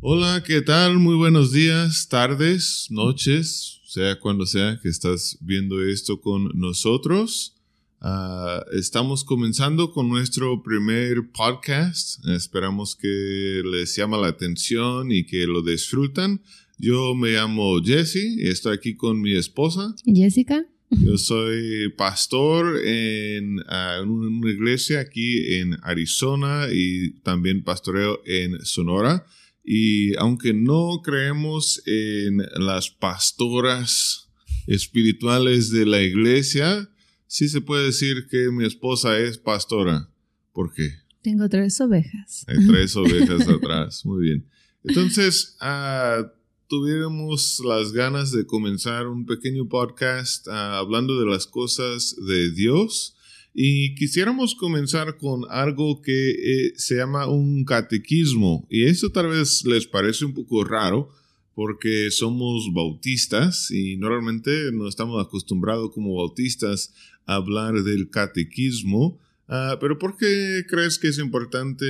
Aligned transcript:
Hola, 0.00 0.42
¿qué 0.46 0.62
tal? 0.62 0.98
Muy 0.98 1.16
buenos 1.16 1.52
días, 1.52 2.08
tardes, 2.08 2.86
noches, 2.88 3.82
sea 3.84 4.18
cuando 4.18 4.46
sea 4.46 4.78
que 4.82 4.88
estás 4.88 5.36
viendo 5.42 5.84
esto 5.84 6.18
con 6.22 6.48
nosotros. 6.54 7.56
Ah, 8.00 8.64
estamos 8.72 9.22
comenzando 9.24 9.92
con 9.92 10.08
nuestro 10.08 10.62
primer 10.62 11.30
podcast. 11.30 12.26
Esperamos 12.26 12.96
que 12.96 13.60
les 13.70 13.94
llama 13.94 14.16
la 14.16 14.28
atención 14.28 15.12
y 15.12 15.26
que 15.26 15.46
lo 15.46 15.60
disfrutan. 15.60 16.40
Yo 16.78 17.14
me 17.14 17.32
llamo 17.32 17.82
Jesse 17.82 18.36
y 18.38 18.48
estoy 18.48 18.74
aquí 18.74 18.94
con 18.94 19.20
mi 19.20 19.36
esposa. 19.36 19.94
Jessica. 20.06 20.64
Yo 20.90 21.18
soy 21.18 21.90
pastor 21.96 22.80
en, 22.84 23.58
en 23.58 24.08
una 24.08 24.50
iglesia 24.50 25.00
aquí 25.00 25.56
en 25.56 25.76
Arizona 25.82 26.68
y 26.72 27.10
también 27.20 27.62
pastoreo 27.62 28.20
en 28.24 28.64
Sonora. 28.64 29.26
Y 29.62 30.16
aunque 30.16 30.54
no 30.54 31.02
creemos 31.04 31.82
en 31.84 32.38
las 32.56 32.88
pastoras 32.88 34.30
espirituales 34.66 35.70
de 35.70 35.84
la 35.84 36.00
iglesia, 36.00 36.88
sí 37.26 37.48
se 37.48 37.60
puede 37.60 37.86
decir 37.86 38.26
que 38.30 38.50
mi 38.50 38.64
esposa 38.64 39.18
es 39.18 39.36
pastora. 39.36 40.08
¿Por 40.52 40.72
qué? 40.72 40.90
Tengo 41.22 41.48
tres 41.48 41.80
ovejas. 41.80 42.44
Hay 42.48 42.66
tres 42.66 42.96
ovejas 42.96 43.46
atrás. 43.46 44.06
Muy 44.06 44.22
bien. 44.22 44.46
Entonces, 44.84 45.56
uh, 45.60 46.26
tuviéramos 46.68 47.60
las 47.64 47.92
ganas 47.92 48.30
de 48.30 48.46
comenzar 48.46 49.06
un 49.06 49.24
pequeño 49.24 49.68
podcast 49.68 50.46
ah, 50.48 50.78
hablando 50.78 51.18
de 51.18 51.26
las 51.26 51.46
cosas 51.46 52.14
de 52.26 52.50
Dios. 52.50 53.16
Y 53.54 53.94
quisiéramos 53.94 54.54
comenzar 54.54 55.16
con 55.16 55.42
algo 55.48 56.02
que 56.02 56.30
eh, 56.30 56.72
se 56.76 56.96
llama 56.96 57.26
un 57.26 57.64
catequismo. 57.64 58.66
Y 58.70 58.84
eso 58.84 59.10
tal 59.10 59.28
vez 59.28 59.64
les 59.64 59.86
parece 59.86 60.26
un 60.26 60.34
poco 60.34 60.62
raro 60.62 61.10
porque 61.54 62.10
somos 62.10 62.72
bautistas 62.72 63.70
y 63.70 63.96
normalmente 63.96 64.70
no 64.72 64.86
estamos 64.86 65.24
acostumbrados 65.24 65.90
como 65.92 66.16
bautistas 66.16 66.94
a 67.26 67.36
hablar 67.36 67.82
del 67.82 68.10
catequismo. 68.10 69.18
Uh, 69.48 69.78
pero 69.80 69.98
¿por 69.98 70.18
qué 70.18 70.64
crees 70.68 70.98
que 70.98 71.08
es 71.08 71.18
importante, 71.18 71.86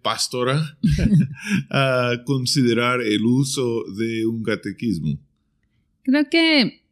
pastora, 0.00 0.78
uh, 0.82 2.24
considerar 2.24 3.02
el 3.02 3.22
uso 3.26 3.84
de 3.98 4.24
un 4.24 4.42
catequismo? 4.42 5.18
Creo 6.04 6.30
que 6.30 6.86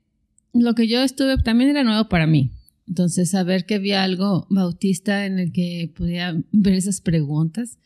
lo 0.53 0.75
que 0.75 0.89
yo 0.89 1.01
estuve 1.03 1.39
también 1.39 1.71
era 1.71 1.85
nuevo 1.85 2.09
para 2.11 2.27
mí. 2.27 2.51
Entonces, 2.87 3.31
saber 3.31 3.65
que 3.65 3.77
había 3.77 4.03
algo 4.03 4.47
bautista 4.51 5.25
en 5.25 5.39
el 5.39 5.53
que 5.53 5.91
podía 5.97 6.37
ver 6.53 6.75
esas 6.75 7.01
preguntas, 7.01 7.79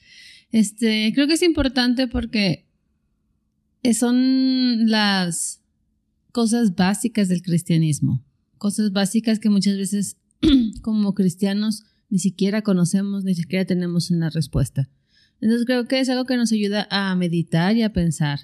este, 0.51 1.13
creo 1.15 1.29
que 1.29 1.35
es 1.35 1.43
importante 1.43 2.09
porque 2.09 2.67
son 3.93 4.89
las 4.89 5.61
cosas 6.33 6.75
básicas 6.75 7.29
del 7.29 7.43
cristianismo, 7.43 8.25
cosas 8.59 8.93
básicas 8.93 9.39
que 9.39 9.51
muchas 9.51 9.77
veces 9.77 10.17
como 10.83 11.15
cristianos 11.15 11.85
ni 12.11 12.19
siquiera 12.19 12.63
conocemos, 12.63 13.25
ni 13.25 13.35
siquiera 13.35 13.65
tenemos 13.65 14.11
una 14.11 14.31
respuesta. 14.31 14.89
Entonces 15.41 15.67
creo 15.67 15.87
que 15.87 16.01
es 16.01 16.09
algo 16.09 16.25
que 16.25 16.37
nos 16.37 16.53
ayuda 16.53 16.87
a 16.91 17.15
meditar 17.17 17.77
y 17.77 17.83
a 17.83 17.93
pensar 17.93 18.41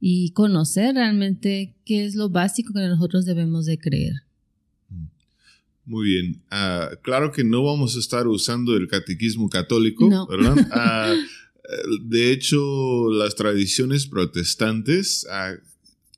y 0.00 0.30
conocer 0.32 0.94
realmente 0.94 1.76
qué 1.84 2.06
es 2.06 2.14
lo 2.14 2.30
básico 2.30 2.72
que 2.72 2.80
nosotros 2.80 3.26
debemos 3.26 3.66
de 3.66 3.78
creer. 3.78 4.14
Muy 5.84 6.06
bien. 6.06 6.42
Ah, 6.50 6.90
claro 7.02 7.32
que 7.32 7.44
no 7.44 7.64
vamos 7.64 7.96
a 7.96 7.98
estar 7.98 8.26
usando 8.28 8.76
el 8.76 8.88
catequismo 8.88 9.48
católico, 9.48 10.08
¿verdad? 10.28 10.56
Ah, 10.72 11.14
de 12.02 12.32
hecho, 12.32 13.10
las 13.10 13.36
tradiciones 13.36 14.06
protestantes, 14.06 15.26
ah, 15.30 15.54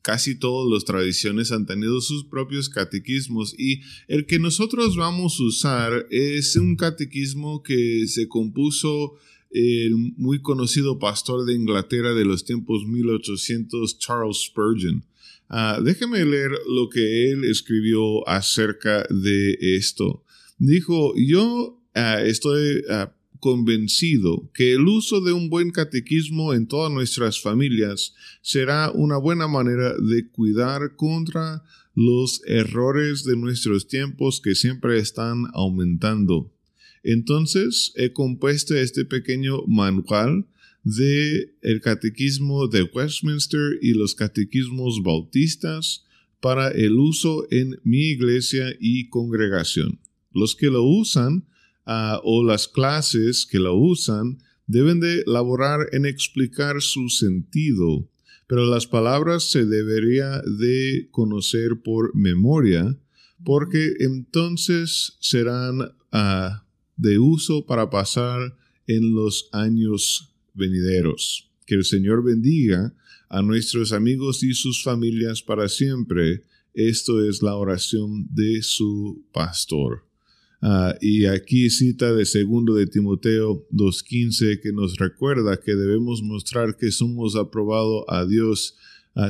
casi 0.02 0.34
todas 0.34 0.70
las 0.70 0.84
tradiciones 0.84 1.52
han 1.52 1.64
tenido 1.64 2.00
sus 2.00 2.24
propios 2.24 2.68
catequismos 2.68 3.54
y 3.58 3.80
el 4.08 4.26
que 4.26 4.38
nosotros 4.38 4.96
vamos 4.96 5.38
a 5.40 5.44
usar 5.44 6.06
es 6.10 6.56
un 6.56 6.76
catequismo 6.76 7.62
que 7.62 8.06
se 8.08 8.28
compuso 8.28 9.14
el 9.50 9.94
muy 10.16 10.40
conocido 10.40 10.98
pastor 10.98 11.44
de 11.44 11.54
Inglaterra 11.54 12.14
de 12.14 12.24
los 12.24 12.44
tiempos 12.44 12.86
1800, 12.86 13.98
Charles 13.98 14.44
Spurgeon. 14.46 15.04
Uh, 15.50 15.82
déjeme 15.82 16.24
leer 16.24 16.50
lo 16.66 16.88
que 16.88 17.30
él 17.30 17.44
escribió 17.44 18.26
acerca 18.26 19.04
de 19.10 19.58
esto. 19.76 20.24
Dijo, 20.58 21.12
yo 21.16 21.78
ah, 21.94 22.22
estoy 22.22 22.82
ah, 22.88 23.12
convencido 23.42 24.48
que 24.54 24.72
el 24.72 24.86
uso 24.86 25.20
de 25.20 25.32
un 25.32 25.50
buen 25.50 25.72
catequismo 25.72 26.54
en 26.54 26.68
todas 26.68 26.92
nuestras 26.92 27.40
familias 27.40 28.14
será 28.40 28.92
una 28.92 29.16
buena 29.16 29.48
manera 29.48 29.98
de 29.98 30.28
cuidar 30.28 30.94
contra 30.94 31.64
los 31.92 32.40
errores 32.46 33.24
de 33.24 33.36
nuestros 33.36 33.88
tiempos 33.88 34.40
que 34.40 34.54
siempre 34.54 35.00
están 35.00 35.46
aumentando. 35.54 36.54
Entonces 37.02 37.92
he 37.96 38.12
compuesto 38.12 38.76
este 38.76 39.04
pequeño 39.04 39.66
manual 39.66 40.46
de 40.84 41.56
el 41.62 41.80
catequismo 41.80 42.68
de 42.68 42.84
Westminster 42.84 43.76
y 43.82 43.94
los 43.94 44.14
catequismos 44.14 45.02
bautistas 45.02 46.04
para 46.40 46.68
el 46.68 46.92
uso 46.92 47.48
en 47.50 47.80
mi 47.82 48.10
iglesia 48.10 48.72
y 48.78 49.08
congregación. 49.08 49.98
Los 50.30 50.54
que 50.54 50.68
lo 50.70 50.84
usan 50.84 51.44
ah, 51.86 52.20
o 52.24 52.44
las 52.44 52.68
clases 52.68 53.46
que 53.50 53.58
lo 53.58 53.74
usan 53.74 54.38
deben 54.66 55.00
de 55.00 55.22
laborar 55.26 55.88
en 55.92 56.06
explicar 56.06 56.80
su 56.80 57.08
sentido, 57.08 58.08
pero 58.46 58.66
las 58.66 58.86
palabras 58.86 59.50
se 59.50 59.66
debería 59.66 60.40
de 60.42 61.08
conocer 61.10 61.82
por 61.82 62.14
memoria, 62.14 62.98
porque 63.44 63.94
entonces 64.00 65.16
serán 65.20 65.94
ah, 66.12 66.64
de 66.96 67.18
uso 67.18 67.66
para 67.66 67.90
pasar 67.90 68.56
en 68.86 69.14
los 69.14 69.48
años 69.52 70.34
venideros. 70.54 71.50
Que 71.66 71.74
el 71.74 71.84
Señor 71.84 72.24
bendiga 72.24 72.94
a 73.28 73.42
nuestros 73.42 73.92
amigos 73.92 74.42
y 74.42 74.52
sus 74.54 74.82
familias 74.82 75.42
para 75.42 75.68
siempre. 75.68 76.44
Esto 76.74 77.26
es 77.26 77.42
la 77.42 77.56
oración 77.56 78.28
de 78.30 78.62
su 78.62 79.24
pastor. 79.32 80.11
Ah, 80.64 80.94
y 81.00 81.26
aquí 81.26 81.68
cita 81.70 82.12
de 82.12 82.24
segundo 82.24 82.76
de 82.76 82.86
Timoteo 82.86 83.66
2.15 83.72 84.60
que 84.60 84.72
nos 84.72 84.96
recuerda 84.96 85.60
que 85.60 85.74
debemos 85.74 86.22
mostrar 86.22 86.76
que 86.76 86.92
somos 86.92 87.34
aprobados 87.34 88.04
a 88.08 88.24
Dios 88.24 88.76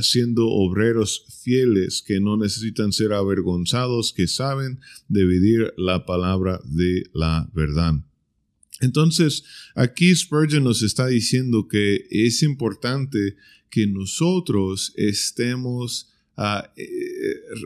siendo 0.01 0.49
obreros 0.49 1.25
fieles 1.43 2.05
que 2.07 2.21
no 2.21 2.37
necesitan 2.37 2.93
ser 2.93 3.13
avergonzados, 3.13 4.13
que 4.13 4.29
saben 4.29 4.79
dividir 5.09 5.75
la 5.77 6.07
palabra 6.07 6.61
de 6.65 7.05
la 7.13 7.51
verdad. 7.53 7.95
Entonces, 8.81 9.45
aquí 9.75 10.15
Spurgeon 10.15 10.65
nos 10.65 10.83
está 10.83 11.07
diciendo 11.07 11.69
que 11.69 12.07
es 12.11 12.43
importante 12.43 13.37
que 13.71 13.87
nosotros 13.87 14.93
estemos 14.97 16.11
ah, 16.37 16.73
eh, 16.77 16.87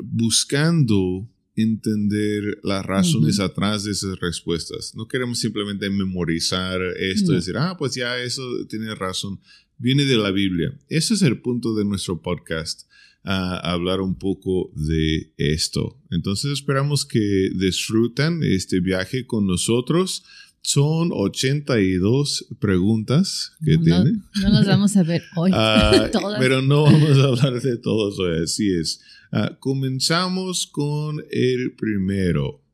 buscando 0.05 1.29
entender 1.57 2.61
las 2.63 2.85
razones 2.85 3.41
atrás 3.41 3.85
de 3.85 3.93
esas 3.93 4.21
respuestas. 4.21 4.95
No 4.95 5.09
queremos 5.09 5.39
simplemente 5.39 5.89
memorizar 5.89 6.81
esto 6.99 7.33
y 7.33 7.37
decir, 7.37 7.57
ah, 7.57 7.77
pues 7.79 7.95
ya 7.95 8.19
eso 8.19 8.43
tiene 8.69 8.95
razón. 8.95 9.41
Viene 9.79 10.05
de 10.05 10.17
la 10.17 10.31
Biblia. 10.31 10.79
Ese 10.89 11.15
es 11.15 11.23
el 11.23 11.41
punto 11.41 11.75
de 11.75 11.85
nuestro 11.85 12.21
podcast, 12.21 12.89
ah, 13.25 13.59
hablar 13.73 14.03
un 14.03 14.17
poco 14.19 14.71
de 14.75 15.33
esto. 15.39 15.99
Entonces 16.11 16.53
esperamos 16.53 17.07
que 17.07 17.51
disfrutan 17.55 18.43
este 18.43 18.81
viaje 18.81 19.27
con 19.27 19.47
nosotros. 19.47 20.25
Son 20.67 21.11
82 21.13 22.47
preguntas 22.59 23.53
que 23.65 23.79
tiene. 23.79 24.15
No 24.43 24.49
las 24.49 24.67
vamos 24.67 24.97
a 24.97 25.05
ver 25.05 25.23
hoy. 25.37 25.53
Ah, 25.55 26.11
pero 26.41 26.61
no 26.61 26.83
vamos 26.83 27.19
a 27.19 27.23
hablar 27.23 27.63
de 27.63 27.77
todos 27.77 28.19
hoy, 28.19 28.43
así 28.43 28.75
es. 28.75 29.01
Ah, 29.31 29.57
comenzamos 29.61 30.67
con 30.67 31.23
el 31.31 31.77
primero. 31.77 32.65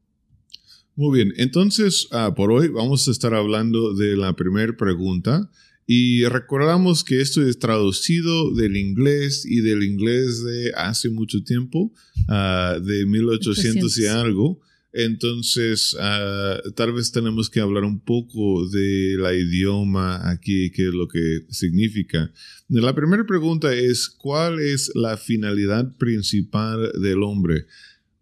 Muy 0.96 1.18
bien, 1.18 1.34
entonces 1.36 2.08
ah, 2.12 2.32
por 2.34 2.50
hoy 2.50 2.68
vamos 2.68 3.06
a 3.08 3.10
estar 3.10 3.34
hablando 3.34 3.92
de 3.92 4.16
la 4.16 4.34
primera 4.36 4.74
pregunta. 4.74 5.50
Y 5.86 6.24
recordamos 6.24 7.04
que 7.04 7.20
esto 7.20 7.46
es 7.46 7.58
traducido 7.58 8.54
del 8.54 8.78
inglés 8.78 9.44
y 9.44 9.60
del 9.60 9.82
inglés 9.82 10.42
de 10.42 10.72
hace 10.76 11.10
mucho 11.10 11.44
tiempo, 11.44 11.92
de 12.26 13.04
1800 13.04 13.98
y 13.98 14.06
algo. 14.06 14.62
Entonces, 14.92 15.96
ah, 15.98 16.58
tal 16.74 16.92
vez 16.92 17.12
tenemos 17.12 17.48
que 17.48 17.60
hablar 17.60 17.84
un 17.84 18.00
poco 18.00 18.68
de 18.68 19.16
la 19.18 19.32
idioma 19.32 20.30
aquí, 20.30 20.70
qué 20.70 20.88
es 20.88 20.94
lo 20.94 21.08
que 21.08 21.46
significa. 21.48 22.30
La 22.68 22.94
primera 22.94 23.24
pregunta 23.26 23.74
es, 23.74 24.08
¿cuál 24.08 24.60
es 24.60 24.92
la 24.94 25.16
finalidad 25.16 25.96
principal 25.96 26.92
del 27.00 27.22
hombre? 27.22 27.66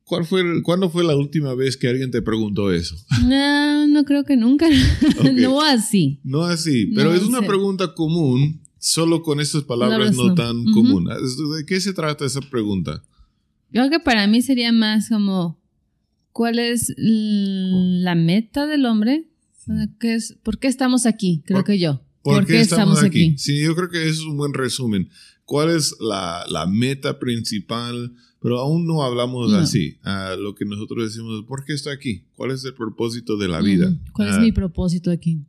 ¿Cuál 0.05 0.25
fue, 0.25 0.63
¿Cuándo 0.63 0.91
fue 0.91 1.05
la 1.05 1.17
última 1.17 1.55
vez 1.55 1.77
que 1.77 1.87
alguien 1.87 2.11
te 2.11 2.21
preguntó 2.21 2.73
eso? 2.73 2.97
No, 3.27 3.87
no 3.87 4.05
creo 4.05 4.25
que 4.25 4.37
nunca. 4.37 4.69
no 5.35 5.63
así. 5.63 6.21
No 6.25 6.43
así, 6.43 6.87
pero 6.95 7.15
es 7.15 7.23
una 7.23 7.43
pregunta 7.43 7.95
común, 7.95 8.61
solo 8.79 9.23
con 9.23 9.41
estas 9.41 9.63
palabras 9.63 10.17
no, 10.17 10.35
tan 10.35 10.65
comunes. 10.73 11.17
¿De 11.57 11.65
qué 11.65 11.81
se 11.81 11.93
trata 11.93 12.25
esa 12.25 12.41
pregunta? 12.41 13.03
Yo 13.73 13.83
creo 13.83 13.91
que 13.91 14.01
para 14.01 14.27
mí 14.27 14.43
sería 14.43 14.73
más 14.73 15.09
como, 15.09 15.60
¿cuál 16.33 16.59
es 16.59 16.93
la 16.97 18.15
meta 18.15 18.67
del 18.67 18.87
hombre? 18.87 19.27
¿Qué 19.99 20.15
es, 20.15 20.37
¿Por 20.43 20.59
qué 20.59 20.69
estamos 20.69 21.07
aquí? 21.07 21.43
Creo 21.47 21.65
que 21.65 21.79
yo. 21.79 22.03
¿Por, 22.23 22.47
qué, 22.47 22.61
estamos, 22.61 23.03
aquí? 23.03 23.37
Sí, 23.39 23.63
yo 23.63 23.75
creo 23.75 23.89
que 23.89 24.09
es 24.09 24.21
un 24.21 24.37
buen 24.37 24.53
resumen. 24.53 25.09
¿Cuál 25.45 25.71
es 25.71 25.97
la, 26.01 26.45
la 26.49 26.67
meta 26.67 27.19
principal? 27.19 28.13
Pero 28.43 28.59
aún 28.59 28.87
no 28.87 29.03
hablamos 29.03 29.53
así. 29.53 29.99
Uh, 30.05 30.41
lo 30.41 30.55
que 30.55 30.65
nosotros 30.65 31.05
decimos, 31.05 31.45
¿por 31.47 31.65
qué 31.65 31.75
estoy 31.75 31.93
aquí? 31.93 32.25
¿Cuál 32.37 32.53
es 32.53 32.65
el 32.65 32.75
propósito 32.75 33.37
de 33.37 33.49
la 33.49 33.61
vida? 33.61 33.95
¿Cuál 34.13 34.29
es 34.29 34.35
ah, 34.37 34.41
mi 34.41 34.53
propósito 34.53 35.11
aquí? 35.11 35.41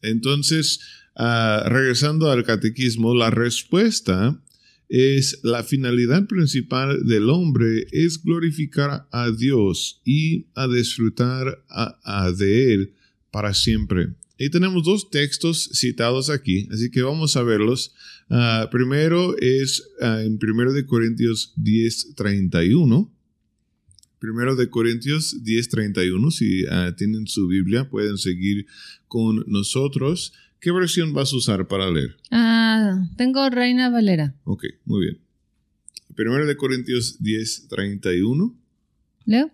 Entonces, 0.00 0.80
uh, 1.16 1.68
regresando 1.68 2.30
al 2.30 2.44
catequismo, 2.44 3.14
la 3.14 3.30
respuesta 3.30 4.40
es 4.88 5.40
la 5.42 5.62
finalidad 5.64 6.26
principal 6.26 7.06
del 7.06 7.30
hombre 7.30 7.86
es 7.90 8.22
glorificar 8.22 9.08
a 9.10 9.30
Dios 9.30 10.00
y 10.04 10.46
a 10.54 10.68
disfrutar 10.68 11.64
a, 11.68 12.30
de 12.32 12.74
Él 12.74 12.92
para 13.30 13.54
siempre. 13.54 14.14
Y 14.38 14.50
tenemos 14.50 14.84
dos 14.84 15.10
textos 15.10 15.70
citados 15.72 16.28
aquí, 16.28 16.68
así 16.72 16.90
que 16.90 17.02
vamos 17.02 17.36
a 17.36 17.42
verlos. 17.42 17.94
Ah, 18.28 18.68
primero 18.70 19.36
es 19.38 19.82
ah, 20.00 20.22
en 20.22 20.38
1 20.42 20.72
de 20.72 20.86
Corintios 20.86 21.52
10, 21.56 22.14
31. 22.16 23.10
Primero 24.18 24.56
de 24.56 24.70
Corintios 24.70 25.44
10, 25.44 25.68
31. 25.68 26.30
Si 26.30 26.64
uh, 26.64 26.94
tienen 26.96 27.26
su 27.26 27.46
Biblia, 27.46 27.90
pueden 27.90 28.16
seguir 28.16 28.66
con 29.06 29.44
nosotros. 29.46 30.32
¿Qué 30.64 30.72
versión 30.72 31.12
vas 31.12 31.30
a 31.30 31.36
usar 31.36 31.68
para 31.68 31.90
leer? 31.90 32.16
Ah, 32.30 33.06
tengo 33.18 33.50
Reina 33.50 33.90
Valera. 33.90 34.34
Ok, 34.44 34.64
muy 34.86 35.02
bien. 35.04 35.20
Primero 36.14 36.46
de 36.46 36.56
Corintios 36.56 37.22
10, 37.22 37.68
31. 37.68 38.56
Leo. 39.26 39.50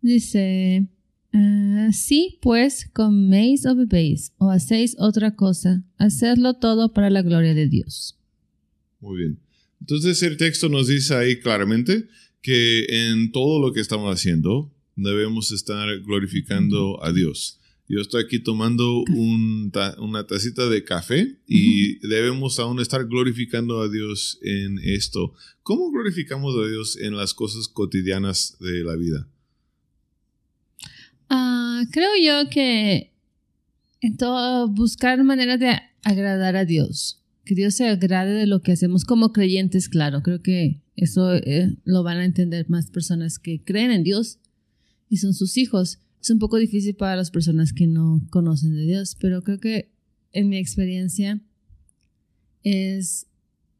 Dice, 0.00 0.88
Ah, 1.36 1.90
sí, 1.92 2.38
pues 2.40 2.88
coméis 2.94 3.66
o 3.66 3.74
bebéis 3.74 4.32
o 4.38 4.50
hacéis 4.50 4.96
otra 4.98 5.34
cosa, 5.34 5.82
hacedlo 5.98 6.54
todo 6.54 6.94
para 6.94 7.10
la 7.10 7.20
gloria 7.20 7.52
de 7.52 7.68
Dios. 7.68 8.16
Muy 9.00 9.18
bien. 9.18 9.40
Entonces 9.80 10.22
el 10.22 10.38
texto 10.38 10.70
nos 10.70 10.86
dice 10.86 11.14
ahí 11.14 11.40
claramente 11.40 12.08
que 12.40 12.86
en 12.88 13.32
todo 13.32 13.60
lo 13.60 13.74
que 13.74 13.80
estamos 13.80 14.14
haciendo 14.14 14.72
debemos 14.96 15.52
estar 15.52 15.86
glorificando 16.06 17.04
a 17.04 17.12
Dios. 17.12 17.60
Yo 17.86 18.00
estoy 18.00 18.24
aquí 18.24 18.38
tomando 18.38 19.04
una 19.98 20.26
tacita 20.26 20.68
de 20.68 20.84
café 20.84 21.36
y 21.46 21.98
debemos 22.06 22.58
aún 22.58 22.80
estar 22.80 23.06
glorificando 23.06 23.82
a 23.82 23.88
Dios 23.88 24.38
en 24.42 24.78
esto. 24.78 25.34
¿Cómo 25.62 25.90
glorificamos 25.90 26.54
a 26.56 26.66
Dios 26.66 26.96
en 26.96 27.16
las 27.16 27.34
cosas 27.34 27.68
cotidianas 27.68 28.56
de 28.58 28.84
la 28.84 28.96
vida? 28.96 29.28
Ah, 31.28 31.82
creo 31.90 32.10
yo 32.22 32.48
que 32.48 33.12
en 34.00 34.16
todo 34.16 34.68
buscar 34.68 35.22
maneras 35.22 35.60
de 35.60 35.78
agradar 36.04 36.56
a 36.56 36.64
Dios. 36.64 37.22
Que 37.44 37.54
Dios 37.54 37.74
se 37.74 37.88
agrade 37.88 38.32
de 38.32 38.46
lo 38.46 38.62
que 38.62 38.72
hacemos 38.72 39.04
como 39.04 39.32
creyentes, 39.32 39.90
claro. 39.90 40.22
Creo 40.22 40.40
que 40.40 40.80
eso 40.96 41.34
eh, 41.34 41.76
lo 41.84 42.02
van 42.02 42.18
a 42.18 42.24
entender 42.24 42.70
más 42.70 42.90
personas 42.90 43.38
que 43.38 43.62
creen 43.62 43.90
en 43.90 44.04
Dios 44.04 44.38
y 45.10 45.18
son 45.18 45.34
sus 45.34 45.58
hijos. 45.58 45.98
Es 46.24 46.30
un 46.30 46.38
poco 46.38 46.56
difícil 46.56 46.94
para 46.94 47.16
las 47.16 47.30
personas 47.30 47.74
que 47.74 47.86
no 47.86 48.22
conocen 48.30 48.74
de 48.74 48.86
Dios, 48.86 49.14
pero 49.20 49.42
creo 49.42 49.60
que 49.60 49.92
en 50.32 50.48
mi 50.48 50.56
experiencia 50.56 51.42
es 52.62 53.26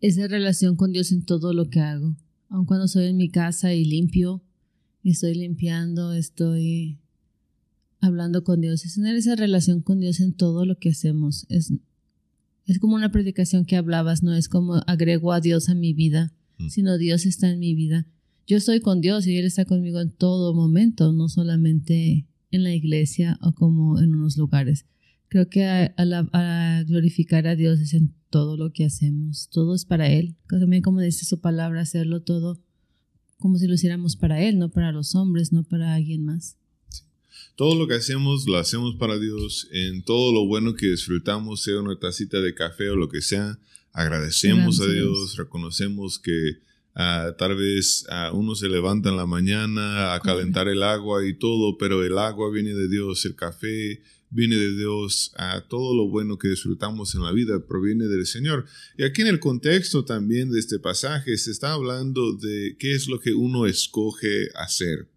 esa 0.03 0.29
relación 0.29 0.77
con 0.77 0.93
Dios 0.93 1.11
en 1.11 1.25
todo 1.25 1.55
lo 1.55 1.71
que 1.71 1.81
hago. 1.81 2.15
Aun 2.51 2.67
cuando 2.67 2.85
estoy 2.85 3.07
en 3.07 3.17
mi 3.17 3.31
casa 3.31 3.73
y 3.73 3.87
limpio, 3.87 4.43
estoy 5.05 5.35
limpiando, 5.37 6.13
estoy 6.13 6.99
hablando 8.01 8.45
con 8.45 8.61
Dios, 8.61 8.85
es 8.85 8.97
tener 8.97 9.17
esa 9.17 9.37
relación 9.37 9.81
con 9.81 10.01
Dios 10.01 10.21
en 10.21 10.35
todo 10.35 10.67
lo 10.67 10.77
que 10.77 10.91
hacemos. 10.91 11.47
Es, 11.49 11.73
es 12.67 12.79
como 12.79 12.95
una 12.95 13.11
predicación 13.11 13.65
que 13.65 13.77
hablabas, 13.77 14.23
no 14.23 14.35
es 14.35 14.51
como 14.51 14.83
agrego 14.87 15.33
a 15.33 15.41
Dios 15.41 15.71
a 15.71 15.75
mi 15.75 15.95
vida, 15.95 16.35
mm. 16.59 16.69
sino 16.69 16.99
Dios 16.99 17.25
está 17.25 17.49
en 17.49 17.59
mi 17.59 17.75
vida. 17.75 18.07
Yo 18.47 18.59
estoy 18.59 18.81
con 18.81 19.01
Dios 19.01 19.27
y 19.27 19.39
Él 19.39 19.47
está 19.47 19.65
conmigo 19.65 19.99
en 20.03 20.11
todo 20.11 20.53
momento, 20.53 21.11
no 21.15 21.31
solamente 21.31 22.27
en 22.55 22.63
la 22.63 22.75
iglesia 22.75 23.39
o 23.43 23.53
como 23.53 24.01
en 24.01 24.15
unos 24.15 24.37
lugares. 24.37 24.87
Creo 25.29 25.49
que 25.49 25.65
a, 25.65 26.85
glorificar 26.87 27.47
a 27.47 27.57
Dios 27.57 27.81
es 27.81 27.95
en 27.95 28.15
todo 28.31 28.57
lo 28.57 28.73
que 28.73 28.85
hacemos. 28.85 29.49
Todo 29.51 29.75
es 29.75 29.85
para 29.85 30.09
Él. 30.09 30.37
También 30.49 30.83
como 30.83 31.01
dice 31.01 31.25
su 31.25 31.41
palabra, 31.41 31.81
hacerlo 31.81 32.23
todo 32.23 32.61
como 33.39 33.59
si 33.59 33.67
lo 33.67 33.75
hiciéramos 33.75 34.17
para 34.17 34.41
Él, 34.41 34.59
no 34.59 34.71
para 34.71 34.93
los 34.93 35.15
hombres, 35.15 35.53
no 35.53 35.65
para 35.65 35.95
alguien 35.95 36.25
más. 36.25 36.57
Todo 37.57 37.75
lo 37.75 37.87
que 37.87 37.95
hacemos 37.95 38.47
lo 38.47 38.57
hacemos 38.57 38.95
para 38.97 39.19
Dios. 39.19 39.69
En 39.73 40.03
todo 40.03 40.33
lo 40.33 40.47
bueno 40.47 40.75
que 40.75 40.87
disfrutamos, 40.87 41.63
sea 41.63 41.81
una 41.81 41.99
tacita 41.99 42.41
de 42.41 42.55
café 42.55 42.89
o 42.91 42.97
lo 42.97 43.09
que 43.09 43.21
sea, 43.21 43.59
agradecemos 43.93 44.81
a 44.81 44.87
Dios, 44.87 45.37
reconocemos 45.37 46.19
que 46.19 46.59
ah, 46.95 47.35
tal 47.39 47.57
vez 47.57 48.07
uh, 48.09 48.37
uno 48.37 48.55
se 48.55 48.69
levanta 48.69 49.09
en 49.09 49.17
la 49.17 49.27
mañana 49.27 50.15
a 50.15 50.21
calentar 50.21 50.69
el 50.69 50.83
agua 50.83 51.27
y 51.27 51.35
todo, 51.35 51.77
pero 51.79 52.05
el 52.05 52.19
agua 52.19 52.51
viene 52.51 52.75
de 52.75 52.89
Dios, 52.89 53.25
el 53.25 53.35
café 53.35 54.03
viene 54.31 54.57
de 54.57 54.77
Dios, 54.77 55.33
a 55.37 55.61
todo 55.69 55.95
lo 55.95 56.09
bueno 56.09 56.39
que 56.39 56.49
disfrutamos 56.49 57.15
en 57.15 57.23
la 57.23 57.31
vida 57.31 57.65
proviene 57.67 58.07
del 58.07 58.27
Señor. 58.27 58.67
Y 58.99 59.05
aquí 59.05 59.23
en 59.23 59.29
el 59.29 59.39
contexto 59.39 60.05
también 60.05 60.51
de 60.51 60.59
este 60.59 60.81
pasaje 60.81 61.39
se 61.39 61.53
está 61.53 61.73
hablando 61.73 62.33
de 62.33 62.77
qué 62.79 62.95
es 62.95 63.07
lo 63.07 63.21
que 63.21 63.33
uno 63.33 63.67
escoge 63.67 64.49
hacer. 64.57 65.14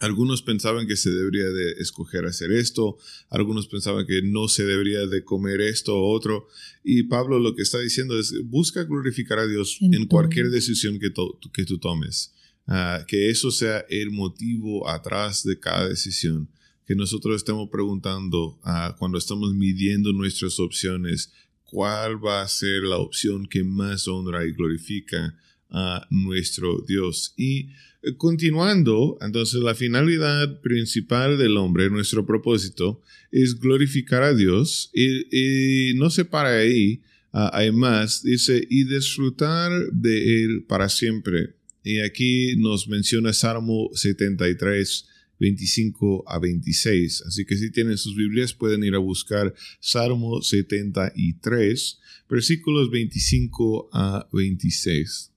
Algunos 0.00 0.42
pensaban 0.42 0.86
que 0.86 0.96
se 0.96 1.10
debería 1.10 1.48
de 1.48 1.72
escoger 1.72 2.24
hacer 2.24 2.52
esto, 2.52 2.98
algunos 3.30 3.66
pensaban 3.66 4.06
que 4.06 4.22
no 4.22 4.46
se 4.46 4.64
debería 4.64 5.06
de 5.06 5.24
comer 5.24 5.60
esto 5.60 5.96
o 5.96 6.12
otro. 6.12 6.48
Y 6.84 7.04
Pablo 7.04 7.40
lo 7.40 7.56
que 7.56 7.62
está 7.62 7.80
diciendo 7.80 8.18
es, 8.18 8.32
busca 8.44 8.84
glorificar 8.84 9.40
a 9.40 9.46
Dios 9.46 9.78
en, 9.80 10.06
cualquier 10.06 10.50
decisión 10.50 11.00
que, 11.00 11.12
que 11.52 11.64
tú 11.64 11.78
tomes. 11.78 12.32
Ah, 12.68 13.02
que 13.08 13.30
eso 13.30 13.50
sea 13.50 13.86
el 13.88 14.10
motivo 14.10 14.88
atrás 14.88 15.42
de 15.42 15.58
cada 15.58 15.88
decisión. 15.88 16.48
Que 16.86 16.94
nosotros 16.94 17.36
estemos 17.36 17.68
preguntando 17.70 18.58
uh, 18.62 18.96
cuando 18.98 19.18
estamos 19.18 19.52
midiendo 19.54 20.12
nuestras 20.12 20.60
opciones, 20.60 21.32
cuál 21.64 22.24
va 22.24 22.42
a 22.42 22.48
ser 22.48 22.82
la 22.82 22.98
opción 22.98 23.46
que 23.46 23.64
más 23.64 24.06
honra 24.06 24.46
y 24.46 24.52
glorifica 24.52 25.34
a 25.70 26.06
nuestro 26.10 26.84
Dios. 26.86 27.34
Y 27.36 27.70
continuando, 28.16 29.18
entonces 29.20 29.60
la 29.60 29.74
finalidad 29.74 30.60
principal 30.60 31.38
del 31.38 31.56
hombre, 31.56 31.90
nuestro 31.90 32.24
propósito, 32.26 33.02
es 33.30 33.58
glorificar 33.58 34.22
a 34.22 34.34
Dios 34.34 34.90
y, 34.94 35.92
no 35.96 36.10
se 36.10 36.24
para 36.24 36.58
ahí, 36.58 37.02
además 37.32 38.22
dice, 38.22 38.66
y 38.68 38.84
disfrutar 38.84 39.72
de 39.92 40.44
Él 40.44 40.64
para 40.66 40.88
siempre. 40.88 41.54
Y 41.84 42.00
aquí 42.00 42.56
nos 42.56 42.88
menciona 42.88 43.32
Salmo 43.32 43.90
73, 43.94 45.06
25 45.40 46.24
a 46.26 46.38
26. 46.38 47.22
Así 47.26 47.44
que 47.44 47.56
si 47.56 47.70
tienen 47.70 47.96
sus 47.96 48.16
Biblias 48.16 48.52
pueden 48.52 48.84
ir 48.84 48.94
a 48.94 48.98
buscar 48.98 49.54
Salmo 49.80 50.42
73, 50.42 51.98
versículos 52.28 52.90
25 52.90 53.90
a 53.92 54.28
26. 54.32 55.32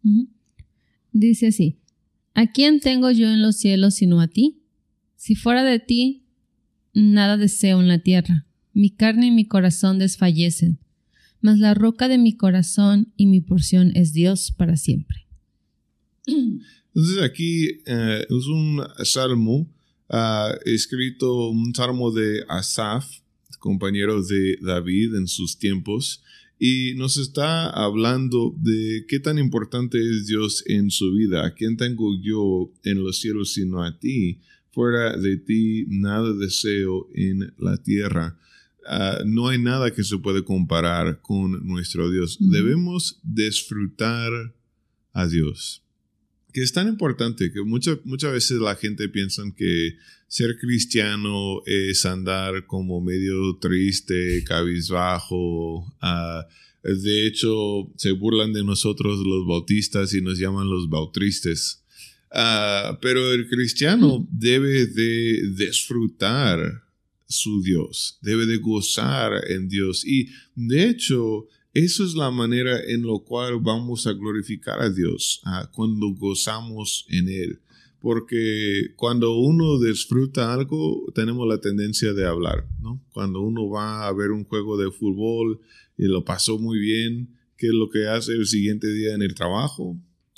Dice 1.14 1.48
así, 1.48 1.78
¿a 2.34 2.52
quién 2.52 2.80
tengo 2.80 3.12
yo 3.12 3.30
en 3.30 3.42
los 3.42 3.58
cielos 3.58 3.96
sino 3.96 4.22
a 4.22 4.28
ti? 4.28 4.62
Si 5.16 5.36
fuera 5.36 5.64
de 5.64 5.80
ti, 5.80 6.26
nada 6.94 7.38
deseo 7.38 7.80
en 7.82 7.88
la 7.88 8.00
tierra. 8.00 8.46
Mi 8.74 8.90
carne 8.90 9.28
y 9.28 9.32
mi 9.32 9.46
corazón 9.46 10.00
desfallecen, 10.00 10.80
mas 11.42 11.60
la 11.60 11.74
roca 11.74 12.08
de 12.08 12.18
mi 12.18 12.36
corazón 12.36 13.14
y 13.18 13.26
mi 13.26 13.42
porción 13.42 13.92
es 13.96 14.14
Dios 14.14 14.52
para 14.52 14.78
siempre. 14.78 15.28
Entonces 16.26 17.22
aquí 17.24 17.82
eh, 17.86 18.26
es 18.30 18.46
un 18.48 18.82
salmo 19.04 19.70
uh, 20.10 20.54
escrito, 20.66 21.50
un 21.50 21.74
salmo 21.74 22.12
de 22.12 22.44
Asaf, 22.48 23.22
compañero 23.60 24.22
de 24.24 24.58
David 24.62 25.16
en 25.16 25.28
sus 25.28 25.58
tiempos, 25.58 26.24
y 26.64 26.94
nos 26.94 27.18
está 27.18 27.72
hablando 27.72 28.54
de 28.56 29.06
qué 29.08 29.20
tan 29.20 29.40
importante 29.40 29.98
es 29.98 30.28
Dios 30.28 30.64
en 30.68 30.92
su 30.92 31.12
vida. 31.12 31.44
¿A 31.44 31.56
quién 31.56 31.76
tengo 31.76 32.16
yo 32.22 32.72
en 32.84 33.04
los 33.04 33.20
cielos 33.20 33.54
sino 33.54 33.82
a 33.82 33.98
ti? 33.98 34.42
Fuera 34.72 35.18
de 35.18 35.38
ti 35.38 35.86
nada 35.88 36.32
deseo 36.34 37.10
en 37.16 37.52
la 37.58 37.78
tierra. 37.78 38.38
Ah, 38.86 39.24
no 39.26 39.48
hay 39.48 39.60
nada 39.60 39.92
que 39.92 40.04
se 40.04 40.20
puede 40.20 40.44
comparar 40.44 41.20
con 41.24 41.66
nuestro 41.66 42.12
Dios. 42.12 42.38
Debemos 42.40 43.20
disfrutar 43.24 44.32
a 45.14 45.28
Dios. 45.28 45.82
Que 46.54 46.62
es 46.62 46.74
tan 46.74 46.88
importante 46.88 47.52
que 47.52 47.62
muchas 47.62 47.98
muchas 48.04 48.34
veces 48.34 48.60
la 48.60 48.76
gente 48.76 49.10
piensa 49.10 49.44
que 49.56 49.96
ser 50.28 50.58
cristiano 50.58 51.62
es 51.66 52.06
andar 52.06 52.66
como 52.66 53.02
medio 53.02 53.58
triste, 53.58 54.44
cabizbajo. 54.46 55.80
Uh, 56.02 56.44
de 56.84 57.28
hecho, 57.28 57.92
se 57.98 58.12
burlan 58.12 58.54
de 58.54 58.64
nosotros 58.64 59.20
los 59.20 59.46
bautistas 59.46 60.14
y 60.14 60.22
nos 60.22 60.40
llaman 60.40 60.70
los 60.70 60.90
bautristes. 60.90 61.84
Uh, 62.32 62.96
pero 63.02 63.34
el 63.34 63.50
cristiano 63.50 64.26
debe 64.32 64.86
de 64.86 65.50
disfrutar 65.54 66.82
su 67.28 67.62
Dios, 67.62 68.18
debe 68.22 68.46
de 68.46 68.58
gozar 68.58 69.34
en 69.50 69.68
Dios. 69.68 70.06
Y 70.06 70.30
de 70.56 70.90
hecho, 70.90 71.48
eso 71.74 72.04
es 72.04 72.16
la 72.16 72.32
manera 72.32 72.80
en 72.86 73.06
la 73.06 73.18
cual 73.20 73.60
vamos 73.62 74.06
a 74.08 74.14
glorificar 74.14 74.82
a 74.82 74.90
Dios 74.90 75.42
cuando 75.72 76.10
gozamos 76.10 77.06
en 77.10 77.30
Él. 77.30 77.60
Porque 78.02 78.94
cuando 78.96 79.38
uno 79.40 79.80
disfruta 79.80 80.52
algo, 80.52 81.06
tenemos 81.14 81.48
la 81.48 81.62
tendencia 81.62 82.14
de 82.14 82.26
hablar, 82.26 82.68
¿no? 82.82 83.00
Cuando 83.14 83.42
uno 83.42 83.70
va 83.70 84.08
a 84.08 84.14
ver 84.14 84.32
un 84.32 84.44
juego 84.44 84.76
de 84.76 84.92
fútbol 84.92 85.62
y 85.98 86.06
lo 86.06 86.26
pasó 86.26 86.58
muy 86.58 86.80
bien, 86.80 87.30
¿qué 87.58 87.68
es 87.68 87.74
lo 87.74 87.90
que 87.92 88.08
hace 88.08 88.34
el 88.34 88.48
siguiente 88.48 88.92
día 88.92 89.14
en 89.14 89.22
el 89.22 89.36
trabajo? 89.36 89.98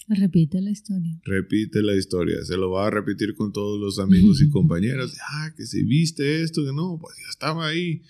Repite 0.10 0.62
la 0.62 0.72
historia. 0.72 1.20
Repite 1.24 1.82
la 1.82 1.96
historia. 1.96 2.44
Se 2.44 2.58
lo 2.58 2.72
va 2.72 2.88
a 2.88 2.92
repetir 2.92 3.34
con 3.36 3.54
todos 3.54 3.80
los 3.80 3.98
amigos 3.98 4.42
y 4.42 4.50
compañeros. 4.52 5.16
Ah, 5.32 5.54
que 5.56 5.66
si 5.66 5.84
viste 5.84 6.44
esto, 6.44 6.66
que 6.66 6.74
no, 6.74 7.00
pues 7.02 7.16
ya 7.18 7.30
estaba 7.30 7.68
ahí. 7.68 8.02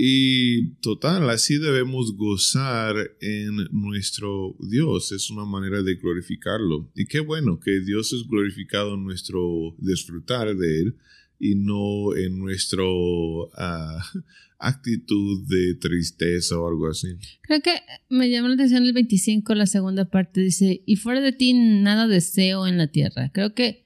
Y 0.00 0.74
total, 0.74 1.28
así 1.28 1.58
debemos 1.58 2.16
gozar 2.16 2.94
en 3.20 3.56
nuestro 3.72 4.54
Dios. 4.60 5.10
Es 5.10 5.28
una 5.28 5.44
manera 5.44 5.82
de 5.82 5.96
glorificarlo. 5.96 6.88
Y 6.94 7.06
qué 7.06 7.18
bueno 7.18 7.58
que 7.58 7.80
Dios 7.80 8.12
es 8.12 8.22
glorificado 8.28 8.94
en 8.94 9.02
nuestro 9.02 9.74
disfrutar 9.78 10.54
de 10.54 10.82
Él 10.82 10.96
y 11.40 11.56
no 11.56 12.14
en 12.16 12.38
nuestro 12.38 13.46
uh, 13.46 13.50
actitud 14.60 15.44
de 15.48 15.74
tristeza 15.74 16.56
o 16.60 16.68
algo 16.68 16.86
así. 16.86 17.08
Creo 17.42 17.60
que 17.60 17.72
me 18.08 18.30
llama 18.30 18.50
la 18.50 18.54
atención 18.54 18.84
el 18.84 18.92
25, 18.92 19.52
la 19.56 19.66
segunda 19.66 20.04
parte, 20.04 20.42
dice, 20.42 20.80
y 20.86 20.94
fuera 20.94 21.20
de 21.20 21.32
ti 21.32 21.54
nada 21.54 22.06
deseo 22.06 22.68
en 22.68 22.78
la 22.78 22.86
tierra. 22.86 23.32
Creo 23.34 23.52
que 23.52 23.84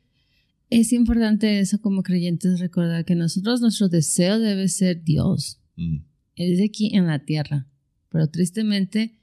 es 0.68 0.92
importante 0.92 1.58
eso 1.58 1.80
como 1.80 2.02
creyentes 2.02 2.60
recordar 2.60 3.06
que 3.06 3.14
nosotros 3.14 3.62
nuestro 3.62 3.88
deseo 3.88 4.38
debe 4.38 4.68
ser 4.68 5.02
Dios. 5.04 5.61
Mm. 5.82 6.04
Es 6.36 6.58
de 6.58 6.64
aquí 6.64 6.94
en 6.94 7.06
la 7.06 7.24
tierra. 7.24 7.66
Pero 8.10 8.28
tristemente 8.28 9.18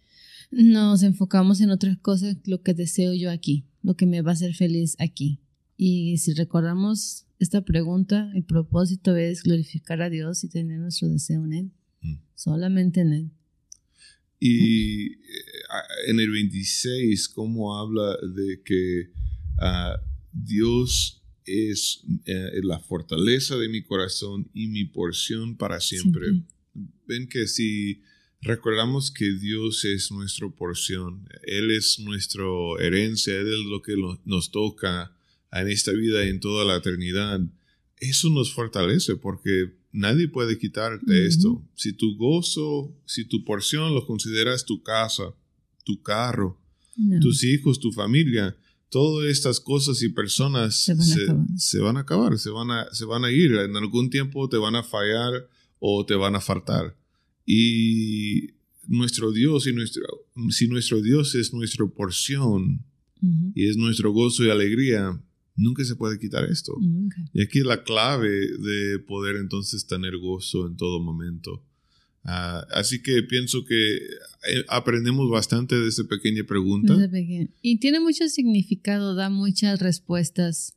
nos 0.51 1.04
enfocamos 1.04 1.62
en 1.62 1.70
otras 1.70 1.98
cosas, 1.98 2.38
lo 2.46 2.62
que 2.62 2.74
deseo 2.74 3.13
yo 3.13 3.30
aquí, 3.30 3.66
lo 3.84 3.96
que 3.96 4.06
me 4.06 4.22
va 4.22 4.32
a 4.32 4.34
hacer 4.34 4.56
feliz 4.56 4.96
aquí. 5.00 5.39
Y 5.78 6.18
si 6.18 6.34
recordamos 6.34 7.25
esta 7.39 7.63
pregunta, 7.63 8.32
el 8.36 8.44
propósito 8.44 9.16
es 9.16 9.44
glorificar 9.44 10.01
a 10.01 10.10
Dios 10.10 10.44
y 10.44 10.50
tener 10.50 10.80
nuestro 10.80 11.08
deseo 11.08 11.46
en 11.46 11.54
Él, 11.54 11.72
mm. 12.01 12.16
solamente 12.36 13.01
en 13.01 13.13
Él. 13.13 13.32
Y 14.39 15.12
eh, 15.12 15.18
en 16.08 16.20
el 16.20 16.32
26, 16.32 17.30
¿cómo 17.30 17.78
habla 17.78 18.18
de 18.36 18.62
que 18.63 19.12
ah, 19.60 19.98
Dios 20.32 21.19
es 21.50 22.03
eh, 22.25 22.62
la 22.63 22.79
fortaleza 22.79 23.58
de 23.58 23.70
mi 23.70 23.82
corazón 23.84 24.50
y 24.53 24.68
mi 24.68 24.86
porción 24.86 25.58
para 25.58 25.79
siempre? 25.79 26.27
Ven 27.08 27.27
que 27.27 27.48
si 27.48 28.01
recordamos 28.41 29.12
que 29.12 29.34
Dios 29.34 29.84
es 29.86 30.12
nuestra 30.12 30.50
porción, 30.50 31.27
Él 31.44 31.72
es 31.72 32.00
nuestra 32.00 32.46
herencia, 32.79 33.36
Él 33.36 33.48
es 33.48 33.65
lo 33.65 33.82
que 33.82 33.96
nos 34.25 34.51
toca 34.51 35.15
en 35.51 35.68
esta 35.68 35.91
vida 35.91 36.25
y 36.25 36.29
en 36.29 36.39
toda 36.39 36.65
la 36.65 36.77
eternidad, 36.77 37.41
eso 38.00 38.29
nos 38.29 38.53
fortalece 38.53 39.15
porque 39.15 39.74
nadie 39.91 40.27
puede 40.27 40.58
quitarte 40.58 41.25
esto. 41.25 41.62
Si 41.75 41.94
tu 41.94 42.15
gozo, 42.18 42.96
si 43.06 43.25
tu 43.25 43.44
porción 43.44 43.94
lo 43.94 44.06
consideras 44.06 44.65
tu 44.65 44.84
casa, 44.84 45.34
tu 45.84 46.01
carro, 46.01 46.60
tus 47.22 47.44
hijos, 47.44 47.79
tu 47.79 47.91
familia, 47.91 48.56
todas 48.89 49.29
estas 49.29 49.60
cosas 49.60 50.01
y 50.01 50.10
personas 50.10 50.75
se 51.58 51.79
van, 51.79 51.98
a 51.98 52.01
acabar, 52.01 52.38
se 52.38 52.50
van 52.50 52.72
a, 52.72 52.88
se 52.91 53.05
van 53.05 53.24
a 53.24 53.31
ir. 53.31 53.53
En 53.55 53.75
algún 53.75 54.10
tiempo 54.10 54.50
te 54.50 54.58
van 54.58 54.75
a 54.75 54.84
fallar 54.84 55.48
o 55.79 56.05
te 56.05 56.15
van 56.15 56.36
a 56.36 56.41
faltar. 56.41 56.96
Y 57.46 58.51
nuestro 58.88 59.31
Dios, 59.31 59.67
y 59.67 59.74
nuestro, 59.74 60.03
si 60.50 60.67
nuestro 60.67 61.01
Dios 61.01 61.36
es 61.36 61.53
nuestra 61.53 61.86
porción 61.88 62.86
y 63.53 63.67
es 63.67 63.77
nuestro 63.77 64.12
gozo 64.12 64.43
y 64.46 64.50
alegría, 64.50 65.22
Nunca 65.60 65.84
se 65.84 65.98
puede 65.98 66.17
quitar 66.17 66.46
esto. 66.46 66.74
Y 67.34 67.41
aquí 67.41 67.60
es 67.60 67.65
la 67.65 67.84
clave 67.84 68.29
de 68.29 68.98
poder 69.00 69.36
entonces 69.36 69.86
tener 69.86 70.17
gozo 70.17 70.65
en 70.65 70.77
todo 70.77 71.01
momento. 71.01 71.65
Ah, 72.24 72.66
así 72.72 73.02
que 73.02 73.24
pienso 73.24 73.64
que 73.66 73.96
eh, 73.96 74.66
aprendemos 74.68 75.30
bastante 75.30 75.76
de 75.76 75.88
esa 75.88 76.04
pequeña 76.04 76.44
pregunta. 76.44 76.96
Y 77.62 77.78
tiene 77.80 78.00
mucho 78.00 78.28
significado, 78.28 79.16
da 79.16 79.30
muchas 79.30 79.80
respuestas 79.80 80.76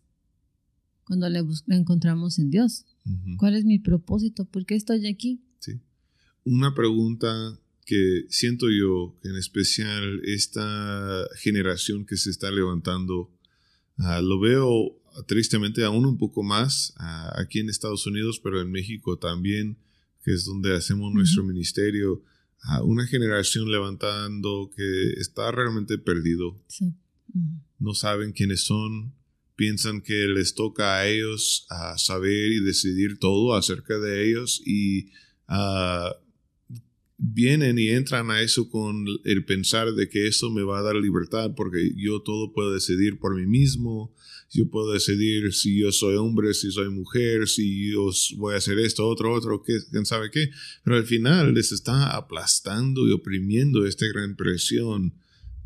cuando 1.04 1.28
le, 1.28 1.42
encontramos 1.68 2.38
en 2.38 2.50
Dios. 2.50 2.84
¿Cuál 3.38 3.56
es 3.56 3.64
mi 3.64 3.78
propósito? 3.78 4.44
¿Por 4.44 4.64
qué 4.64 4.76
estoy 4.76 5.06
aquí? 5.08 5.40
Sí. 5.58 5.80
Una 6.44 6.74
pregunta 6.74 7.58
que 7.84 8.26
siento 8.28 8.66
yo, 8.70 9.18
en 9.24 9.36
especial 9.36 10.20
esta 10.24 11.26
generación 11.36 12.06
que 12.06 12.16
se 12.16 12.30
está 12.30 12.52
levantando, 12.52 13.28
Ah, 13.98 14.20
lo 14.20 14.40
veo 14.40 14.98
tristemente 15.26 15.84
aún 15.84 16.06
un 16.06 16.18
poco 16.18 16.42
más 16.42 16.94
ah, 16.96 17.32
aquí 17.36 17.60
en 17.60 17.68
Estados 17.68 18.06
Unidos, 18.06 18.40
pero 18.42 18.60
en 18.60 18.70
México 18.70 19.18
también, 19.18 19.78
que 20.22 20.32
es 20.32 20.44
donde 20.44 20.76
hacemos 20.76 21.12
nuestro 21.12 21.44
ministerio. 21.44 22.22
a 22.64 22.80
una 22.82 23.06
generación 23.06 23.72
levantando 23.72 24.70
que 24.74 25.14
está 25.18 25.50
realmente 25.50 25.98
perdido. 25.98 26.62
No 27.80 27.92
saben 27.94 28.30
quiénes 28.30 28.60
son, 28.60 29.14
piensan 29.56 30.00
que 30.00 30.26
les 30.28 30.54
toca 30.54 30.98
a 30.98 31.08
ellos 31.08 31.66
a 31.70 31.98
saber 31.98 32.52
y 32.52 32.60
decidir 32.60 33.18
todo 33.18 33.56
acerca 33.56 33.98
de 33.98 34.28
ellos 34.28 34.62
y 34.64 35.06
uh, 35.48 36.14
vienen 37.16 37.78
y 37.78 37.88
entran 37.88 38.30
a 38.30 38.40
eso 38.40 38.68
con 38.68 39.06
el 39.24 39.44
pensar 39.44 39.92
de 39.94 40.08
que 40.08 40.26
eso 40.26 40.50
me 40.50 40.62
va 40.62 40.80
a 40.80 40.82
dar 40.82 40.96
libertad 40.96 41.52
porque 41.56 41.92
yo 41.96 42.22
todo 42.22 42.52
puedo 42.52 42.72
decidir 42.72 43.18
por 43.18 43.36
mí 43.36 43.46
mismo, 43.46 44.12
yo 44.52 44.68
puedo 44.68 44.92
decidir 44.92 45.52
si 45.54 45.78
yo 45.80 45.92
soy 45.92 46.16
hombre, 46.16 46.52
si 46.52 46.70
soy 46.70 46.90
mujer, 46.90 47.48
si 47.48 47.90
yo 47.90 48.10
voy 48.36 48.54
a 48.54 48.58
hacer 48.58 48.78
esto, 48.78 49.06
otro, 49.08 49.32
otro, 49.32 49.62
quién 49.62 50.04
sabe 50.04 50.30
qué, 50.30 50.50
pero 50.84 50.96
al 50.96 51.06
final 51.06 51.54
les 51.54 51.72
está 51.72 52.14
aplastando 52.14 53.08
y 53.08 53.12
oprimiendo 53.12 53.86
esta 53.86 54.06
gran 54.06 54.36
presión. 54.36 55.14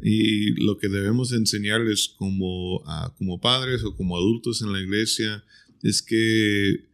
Y 0.00 0.50
lo 0.62 0.76
que 0.78 0.88
debemos 0.88 1.33
enseñarles 1.33 2.14
como, 2.16 2.83
como 3.16 3.40
padres 3.40 3.83
o 3.83 3.97
como 3.97 4.16
adultos 4.16 4.62
en 4.62 4.73
la 4.73 4.81
iglesia 4.81 5.43
es 5.83 6.02
que 6.02 6.85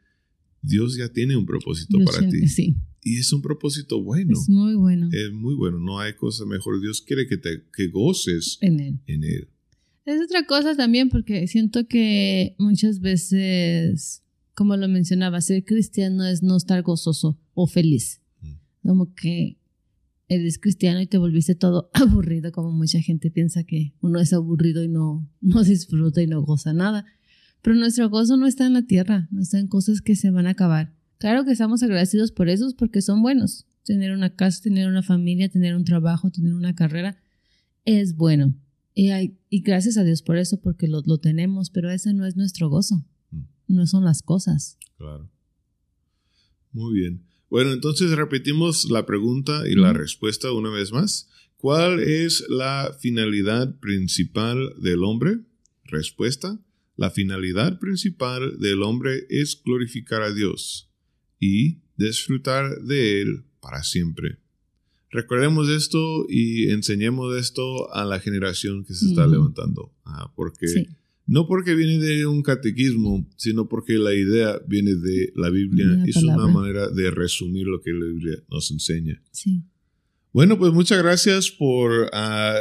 Dios 0.63 0.97
ya 0.97 1.09
tiene 1.09 1.37
un 1.37 1.45
propósito 1.45 1.99
para 2.05 2.27
ti. 2.29 2.49
Sí. 2.49 2.77
Y 3.05 3.19
es 3.19 3.33
un 3.33 3.43
propósito 3.43 4.01
bueno. 4.01 4.33
Es 4.33 4.49
muy 4.49 4.77
bueno. 4.77 5.09
Es 5.13 5.33
muy 5.33 5.55
bueno. 5.57 5.79
No 5.79 5.99
hay 5.99 6.15
cosa 6.15 6.47
mejor. 6.47 6.81
Dios 6.81 7.03
quiere 7.03 7.27
que 7.27 7.37
te 7.37 7.65
que 7.77 7.89
goces 7.89 8.59
en 8.61 8.79
él. 8.79 9.01
En 9.07 9.25
él. 9.25 9.49
Es 10.05 10.21
otra 10.21 10.47
cosa 10.47 10.75
también 10.75 11.09
porque 11.09 11.47
siento 11.47 11.87
que 11.87 12.57
muchas 12.59 13.01
veces, 13.01 14.23
como 14.55 14.77
lo 14.77 14.89
mencionaba, 14.89 15.41
ser 15.41 15.65
cristiano 15.65 16.25
es 16.25 16.43
no 16.43 16.57
estar 16.57 16.83
gozoso 16.83 17.39
o 17.55 17.67
feliz. 17.67 18.21
Mm. 18.41 18.89
Como 18.89 19.15
que 19.15 19.59
eres 20.29 20.59
cristiano 20.59 21.01
y 21.01 21.07
te 21.07 21.19
volviste 21.19 21.55
todo 21.55 21.91
aburrido, 21.95 22.53
como 22.53 22.73
mucha 22.73 23.01
gente 23.01 23.31
piensa 23.31 23.65
que 23.65 23.95
uno 24.01 24.19
es 24.19 24.33
aburrido 24.33 24.83
y 24.83 24.89
no, 24.89 25.29
no 25.41 25.63
disfruta 25.63 26.23
y 26.23 26.27
no 26.27 26.43
goza 26.43 26.73
nada. 26.73 27.05
Pero 27.61 27.77
nuestro 27.77 28.11
gozo 28.11 28.37
no 28.37 28.47
está 28.47 28.67
en 28.67 28.73
la 28.73 28.83
tierra, 28.83 29.29
no 29.31 29.41
está 29.41 29.59
en 29.59 29.69
cosas 29.69 30.01
que 30.01 30.17
se 30.17 30.31
van 30.31 30.47
a 30.47 30.51
acabar. 30.51 30.95
Claro 31.19 31.45
que 31.45 31.53
estamos 31.53 31.83
agradecidos 31.85 32.33
por 32.33 32.49
esos 32.49 32.75
porque 32.75 33.03
son 33.03 33.23
buenos. 33.23 33.67
Tener 33.85 34.13
una 34.13 34.35
casa, 34.35 34.63
tener 34.63 34.89
una 34.89 35.03
familia, 35.03 35.49
tener 35.49 35.77
un 35.77 35.85
trabajo, 35.85 36.31
tener 36.31 36.55
una 36.55 36.75
carrera 36.75 37.17
es 37.85 38.17
bueno. 38.17 38.55
Y, 38.95 39.11
hay, 39.11 39.39
y 39.49 39.63
gracias 39.63 39.97
a 39.97 40.05
Dios 40.05 40.23
por 40.23 40.37
eso, 40.37 40.61
porque 40.61 40.87
lo, 40.89 41.03
lo 41.07 41.19
tenemos, 41.19 41.71
pero 41.71 41.91
ese 41.91 42.13
no 42.13 42.27
es 42.27 42.37
nuestro 42.37 42.69
gozo. 42.69 43.05
Mm. 43.31 43.43
No 43.69 43.87
son 43.87 44.05
las 44.05 44.23
cosas. 44.23 44.79
Claro. 44.99 45.31
Muy 46.73 46.95
bien. 46.95 47.27
Bueno, 47.49 47.73
entonces 47.73 48.11
repetimos 48.13 48.91
la 48.91 49.05
pregunta 49.05 49.69
y 49.69 49.75
la 49.75 49.93
respuesta 49.93 50.53
una 50.53 50.71
vez 50.71 50.91
más. 50.91 51.29
¿Cuál 51.59 52.01
es 52.01 52.45
la 52.49 52.97
finalidad 52.99 53.79
principal 53.79 54.75
del 54.81 55.05
hombre? 55.05 55.41
Respuesta. 55.85 56.59
La 56.97 57.11
finalidad 57.11 57.79
principal 57.79 58.59
del 58.59 58.83
hombre 58.83 59.27
es 59.29 59.61
glorificar 59.63 60.23
a 60.23 60.33
Dios 60.33 60.91
y 61.39 61.83
disfrutar 61.97 62.83
de 62.83 63.21
Él 63.21 63.45
para 63.61 63.83
siempre. 63.83 64.39
Recordemos 65.13 65.69
esto 65.69 66.25
y 66.29 66.71
enseñemos 66.71 67.37
esto 67.37 67.93
a 67.93 68.05
la 68.07 68.19
generación 68.19 68.85
que 68.85 68.95
se 68.95 69.07
está 69.07 69.27
levantando, 69.27 69.93
ah, 70.05 70.33
porque 70.35 70.67
No 71.27 71.47
porque 71.47 71.75
viene 71.75 71.99
de 71.99 72.27
un 72.27 72.43
catequismo, 72.43 73.29
sino 73.37 73.69
porque 73.69 73.99
la 73.99 74.15
idea 74.15 74.59
viene 74.67 74.95
de 74.95 75.33
la 75.37 75.51
Biblia. 75.51 76.03
es 76.07 76.17
una 76.17 76.47
manera 76.49 76.89
de 76.89 77.11
resumir 77.11 77.67
lo 77.67 77.81
que 77.81 77.93
la 77.93 78.07
Biblia 78.07 78.43
nos 78.51 78.71
enseña. 78.71 79.23
Sí. 79.31 79.63
Bueno, 80.35 80.57
pues 80.57 80.73
muchas 80.73 81.03
gracias 81.03 81.51
por 81.51 82.09
ah, 82.15 82.59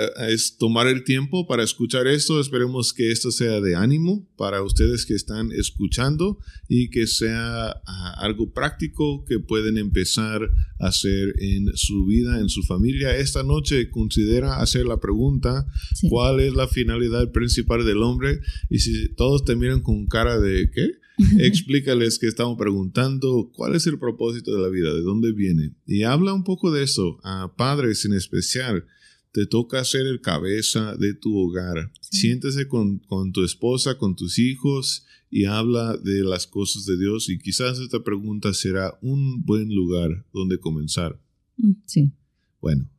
tomar 0.59 0.87
el 0.87 1.05
tiempo 1.05 1.47
para 1.47 1.63
escuchar 1.63 2.05
esto. 2.05 2.41
Esperemos 2.41 2.91
que 2.91 3.13
esto 3.13 3.31
sea 3.31 3.61
de 3.61 3.77
ánimo 3.77 4.27
para 4.35 4.61
ustedes 4.61 5.05
que 5.05 5.13
están 5.13 5.53
escuchando 5.53 6.37
y 6.67 6.89
que 6.89 7.07
sea 7.07 7.69
ah, 7.69 8.13
algo 8.17 8.51
práctico 8.51 9.23
que 9.23 9.39
pueden 9.39 9.77
empezar 9.77 10.49
a 10.81 10.87
hacer 10.87 11.33
en 11.39 11.71
su 11.75 12.05
vida, 12.05 12.41
en 12.41 12.49
su 12.49 12.61
familia. 12.63 13.15
Esta 13.15 13.41
noche 13.41 13.89
considera 13.89 14.57
hacer 14.57 14.85
la 14.85 14.99
pregunta, 14.99 15.65
¿cuál 16.09 16.41
es 16.41 16.53
la 16.53 16.67
finalidad 16.67 17.31
principal 17.31 17.85
del 17.85 18.03
hombre? 18.03 18.41
Y 18.69 18.79
si 18.79 19.07
todos 19.15 19.45
te 19.45 19.55
miran 19.55 19.79
con 19.79 20.07
cara 20.07 20.41
de 20.41 20.69
¿qué? 20.71 21.00
Explícales 21.39 22.19
que 22.19 22.27
estamos 22.27 22.57
preguntando 22.57 23.51
cuál 23.53 23.75
es 23.75 23.87
el 23.87 23.99
propósito 23.99 24.55
de 24.55 24.61
la 24.61 24.69
vida, 24.69 24.93
de 24.93 25.01
dónde 25.01 25.31
viene. 25.31 25.73
Y 25.85 26.03
habla 26.03 26.33
un 26.33 26.43
poco 26.43 26.71
de 26.71 26.83
eso 26.83 27.19
a 27.23 27.53
padres 27.55 28.05
en 28.05 28.13
especial. 28.13 28.85
Te 29.31 29.45
toca 29.45 29.83
ser 29.85 30.07
el 30.07 30.21
cabeza 30.21 30.95
de 30.95 31.13
tu 31.13 31.37
hogar. 31.37 31.91
Siéntese 32.01 32.67
con, 32.67 32.99
con 32.99 33.31
tu 33.31 33.43
esposa, 33.43 33.97
con 33.97 34.15
tus 34.15 34.39
hijos 34.39 35.05
y 35.29 35.45
habla 35.45 35.95
de 35.97 36.23
las 36.23 36.47
cosas 36.47 36.85
de 36.85 36.97
Dios. 36.97 37.29
Y 37.29 37.39
quizás 37.39 37.79
esta 37.79 38.03
pregunta 38.03 38.53
será 38.53 38.97
un 39.01 39.43
buen 39.43 39.73
lugar 39.73 40.25
donde 40.33 40.59
comenzar. 40.59 41.19
Mm, 41.57 41.71
sí. 41.85 42.11
Bueno, 42.59 42.89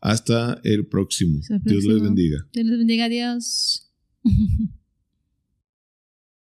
hasta 0.00 0.60
el 0.64 0.86
próximo. 0.86 1.40
Dios 1.62 1.84
les 1.84 2.00
bendiga. 2.00 2.46
Dios 2.52 2.66
les 2.66 2.78
bendiga. 2.78 3.04
Adiós. 3.04 3.88